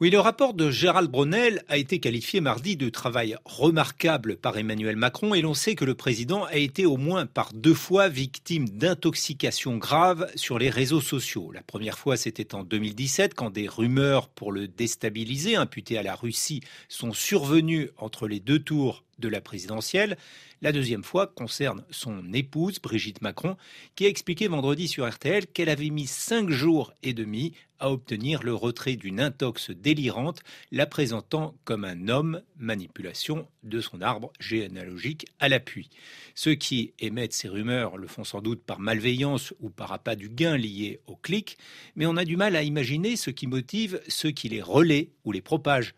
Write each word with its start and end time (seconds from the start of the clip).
Oui, 0.00 0.10
le 0.10 0.18
rapport 0.18 0.54
de 0.54 0.72
Gérald 0.72 1.08
Brunel 1.08 1.62
a 1.68 1.76
été 1.76 2.00
qualifié 2.00 2.40
mardi 2.40 2.76
de 2.76 2.88
travail 2.88 3.36
remarquable 3.44 4.36
par 4.36 4.58
Emmanuel 4.58 4.96
Macron 4.96 5.34
et 5.34 5.40
l'on 5.40 5.54
sait 5.54 5.76
que 5.76 5.84
le 5.84 5.94
président 5.94 6.42
a 6.42 6.56
été 6.56 6.84
au 6.84 6.96
moins 6.96 7.26
par 7.26 7.52
deux 7.52 7.74
fois 7.74 8.08
victime 8.08 8.68
d'intoxication 8.68 9.76
grave 9.76 10.28
sur 10.34 10.58
les 10.58 10.68
réseaux 10.68 11.00
sociaux. 11.00 11.52
La 11.52 11.62
première 11.62 11.96
fois, 11.96 12.16
c'était 12.16 12.56
en 12.56 12.64
2017 12.64 13.34
quand 13.34 13.50
des 13.50 13.68
rumeurs 13.68 14.26
pour 14.30 14.50
le 14.50 14.66
déstabiliser 14.66 15.54
imputées 15.54 15.96
à 15.96 16.02
la 16.02 16.16
Russie 16.16 16.60
sont 16.88 17.12
survenues 17.12 17.90
entre 17.96 18.26
les 18.26 18.40
deux 18.40 18.58
tours 18.58 19.04
de 19.18 19.28
la 19.28 19.40
présidentielle. 19.40 20.16
La 20.62 20.72
deuxième 20.72 21.04
fois 21.04 21.26
concerne 21.26 21.84
son 21.90 22.32
épouse, 22.32 22.80
Brigitte 22.80 23.22
Macron, 23.22 23.56
qui 23.96 24.06
a 24.06 24.08
expliqué 24.08 24.48
vendredi 24.48 24.88
sur 24.88 25.08
RTL 25.08 25.46
qu'elle 25.46 25.68
avait 25.68 25.90
mis 25.90 26.06
cinq 26.06 26.50
jours 26.50 26.92
et 27.02 27.12
demi 27.12 27.52
à 27.80 27.90
obtenir 27.90 28.42
le 28.42 28.54
retrait 28.54 28.96
d'une 28.96 29.20
intox 29.20 29.70
délirante, 29.70 30.40
la 30.72 30.86
présentant 30.86 31.54
comme 31.64 31.84
un 31.84 32.08
homme, 32.08 32.40
manipulation 32.56 33.46
de 33.62 33.80
son 33.80 34.00
arbre 34.00 34.32
généalogique 34.40 35.26
à 35.38 35.50
l'appui. 35.50 35.90
Ceux 36.34 36.54
qui 36.54 36.94
émettent 36.98 37.34
ces 37.34 37.48
rumeurs 37.48 37.98
le 37.98 38.06
font 38.06 38.24
sans 38.24 38.40
doute 38.40 38.62
par 38.62 38.78
malveillance 38.78 39.52
ou 39.60 39.68
par 39.68 39.92
appât 39.92 40.16
du 40.16 40.30
gain 40.30 40.56
lié 40.56 41.00
au 41.06 41.16
clic, 41.16 41.58
mais 41.94 42.06
on 42.06 42.16
a 42.16 42.24
du 42.24 42.38
mal 42.38 42.56
à 42.56 42.62
imaginer 42.62 43.16
ce 43.16 43.30
qui 43.30 43.46
motive 43.46 44.00
ceux 44.08 44.30
qui 44.30 44.48
les 44.48 44.62
relaient 44.62 45.10
ou 45.24 45.32
les 45.32 45.42
propagent. 45.42 45.94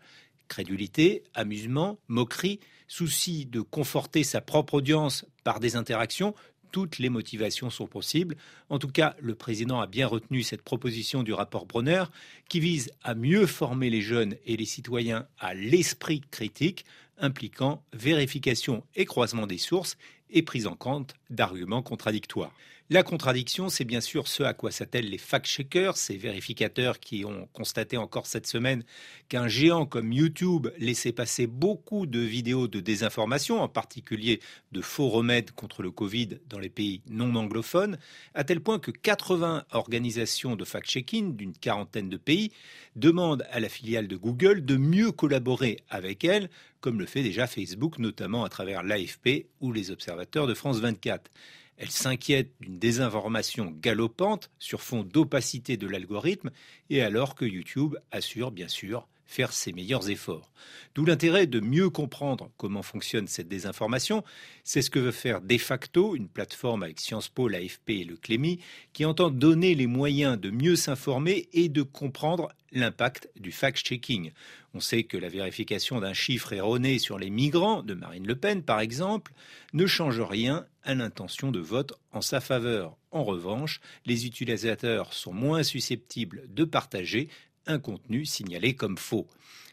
Crédulité, 0.47 1.23
amusement, 1.33 1.99
moquerie, 2.07 2.59
souci 2.87 3.45
de 3.45 3.61
conforter 3.61 4.23
sa 4.23 4.41
propre 4.41 4.75
audience 4.75 5.25
par 5.43 5.59
des 5.59 5.75
interactions, 5.75 6.33
toutes 6.71 6.99
les 6.99 7.09
motivations 7.09 7.69
sont 7.69 7.87
possibles. 7.87 8.35
En 8.69 8.79
tout 8.79 8.89
cas, 8.89 9.15
le 9.19 9.35
président 9.35 9.79
a 9.79 9.87
bien 9.87 10.07
retenu 10.07 10.43
cette 10.43 10.61
proposition 10.61 11.23
du 11.23 11.33
rapport 11.33 11.65
Bronner 11.65 12.03
qui 12.49 12.59
vise 12.59 12.91
à 13.03 13.15
mieux 13.15 13.45
former 13.45 13.89
les 13.89 14.01
jeunes 14.01 14.35
et 14.45 14.57
les 14.57 14.65
citoyens 14.65 15.27
à 15.39 15.53
l'esprit 15.53 16.21
critique 16.31 16.85
impliquant 17.19 17.83
vérification 17.93 18.83
et 18.95 19.05
croisement 19.05 19.47
des 19.47 19.57
sources 19.57 19.97
et 20.29 20.41
prise 20.41 20.67
en 20.67 20.75
compte 20.75 21.15
d'arguments 21.29 21.81
contradictoires. 21.81 22.53
La 22.89 23.03
contradiction, 23.03 23.67
c'est 23.67 23.83
bien 23.83 23.99
sûr 23.99 24.29
ce 24.29 24.43
à 24.43 24.53
quoi 24.53 24.71
s'attellent 24.71 25.09
les 25.09 25.17
fact-checkers, 25.17 25.97
ces 25.97 26.15
vérificateurs 26.15 27.01
qui 27.01 27.25
ont 27.25 27.49
constaté 27.51 27.97
encore 27.97 28.27
cette 28.27 28.47
semaine 28.47 28.85
qu'un 29.27 29.49
géant 29.49 29.85
comme 29.85 30.13
YouTube 30.13 30.69
laissait 30.77 31.11
passer 31.11 31.47
beaucoup 31.47 32.05
de 32.05 32.19
vidéos 32.19 32.69
de 32.69 32.79
désinformation, 32.79 33.59
en 33.61 33.67
particulier 33.67 34.39
de 34.71 34.79
faux 34.79 35.09
remèdes 35.09 35.51
contre 35.51 35.83
le 35.83 35.91
Covid 35.91 36.39
dans 36.47 36.59
les 36.59 36.69
pays 36.69 37.01
non 37.09 37.35
anglophones, 37.35 37.97
à 38.33 38.45
tel 38.45 38.61
point 38.61 38.79
que 38.79 38.91
80 38.91 39.65
organisations 39.71 40.55
de 40.55 40.63
fact-checking 40.63 41.35
d'une 41.35 41.57
quarantaine 41.57 42.07
de 42.07 42.15
pays 42.15 42.53
demandent 42.95 43.45
à 43.51 43.59
la 43.59 43.67
filiale 43.67 44.07
de 44.07 44.15
Google 44.15 44.63
de 44.63 44.77
mieux 44.77 45.11
collaborer 45.11 45.83
avec 45.89 46.23
elle, 46.23 46.49
comme 46.79 46.99
le 46.99 47.05
fait 47.05 47.23
déjà 47.23 47.47
Facebook, 47.47 47.99
notamment 47.99 48.43
à 48.43 48.49
travers 48.49 48.83
l'AFP 48.83 49.47
ou 49.61 49.71
les 49.71 49.91
observateurs 49.91 50.47
de 50.47 50.53
France 50.53 50.79
24. 50.79 51.31
Elle 51.77 51.91
s'inquiète 51.91 52.53
d'une 52.59 52.79
désinformation 52.79 53.71
galopante 53.71 54.49
sur 54.57 54.81
fond 54.81 55.03
d'opacité 55.03 55.77
de 55.77 55.87
l'algorithme 55.87 56.49
et 56.89 57.01
alors 57.01 57.35
que 57.35 57.45
YouTube 57.45 57.95
assure 58.11 58.51
bien 58.51 58.67
sûr 58.67 59.07
faire 59.27 59.51
ses 59.53 59.73
meilleurs 59.73 60.09
efforts. 60.09 60.51
D'où 60.95 61.05
l'intérêt 61.05 61.45
de 61.45 61.59
mieux 61.59 61.89
comprendre 61.89 62.49
comment 62.57 62.81
fonctionne 62.81 63.27
cette 63.27 63.47
désinformation. 63.47 64.23
C'est 64.63 64.81
ce 64.81 64.89
que 64.89 64.99
veut 64.99 65.11
faire 65.11 65.41
De 65.41 65.57
facto, 65.57 66.15
une 66.15 66.27
plateforme 66.27 66.83
avec 66.83 66.99
Sciences 66.99 67.29
Po, 67.29 67.47
l'AFP 67.47 67.89
et 67.89 68.03
le 68.03 68.17
Clémy, 68.17 68.59
qui 68.93 69.05
entend 69.05 69.29
donner 69.29 69.75
les 69.75 69.87
moyens 69.87 70.39
de 70.39 70.49
mieux 70.49 70.75
s'informer 70.75 71.49
et 71.53 71.69
de 71.69 71.83
comprendre 71.83 72.49
l'impact 72.71 73.29
du 73.39 73.51
fact-checking. 73.51 74.31
On 74.73 74.79
sait 74.79 75.03
que 75.03 75.17
la 75.17 75.29
vérification 75.29 75.99
d'un 75.99 76.13
chiffre 76.13 76.53
erroné 76.53 76.99
sur 76.99 77.17
les 77.17 77.29
migrants, 77.29 77.83
de 77.83 77.93
Marine 77.93 78.27
Le 78.27 78.35
Pen 78.35 78.63
par 78.63 78.79
exemple, 78.79 79.33
ne 79.73 79.85
change 79.85 80.21
rien 80.21 80.65
à 80.83 80.93
l'intention 80.95 81.51
de 81.51 81.59
vote 81.59 81.93
en 82.11 82.21
sa 82.21 82.39
faveur. 82.39 82.97
En 83.11 83.23
revanche, 83.23 83.79
les 84.05 84.25
utilisateurs 84.25 85.13
sont 85.13 85.33
moins 85.33 85.63
susceptibles 85.63 86.43
de 86.49 86.63
partager 86.63 87.29
un 87.67 87.79
contenu 87.79 88.25
signalé 88.25 88.75
comme 88.75 88.97
faux. 88.97 89.27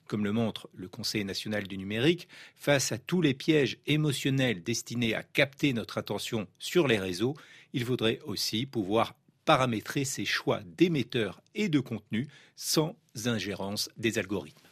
Comme 0.06 0.24
le 0.24 0.32
montre 0.32 0.68
le 0.74 0.88
Conseil 0.88 1.24
national 1.24 1.66
du 1.66 1.78
numérique, 1.78 2.28
face 2.56 2.92
à 2.92 2.98
tous 2.98 3.22
les 3.22 3.34
pièges 3.34 3.78
émotionnels 3.86 4.62
destinés 4.62 5.14
à 5.14 5.22
capter 5.22 5.72
notre 5.72 5.98
attention 5.98 6.46
sur 6.58 6.86
les 6.86 6.98
réseaux, 6.98 7.34
il 7.72 7.84
faudrait 7.84 8.20
aussi 8.26 8.66
pouvoir 8.66 9.14
paramétrer 9.44 10.04
ses 10.04 10.24
choix 10.24 10.60
d'émetteurs 10.76 11.40
et 11.54 11.68
de 11.68 11.80
contenu 11.80 12.28
sans 12.56 12.96
ingérence 13.26 13.88
des 13.96 14.18
algorithmes. 14.18 14.68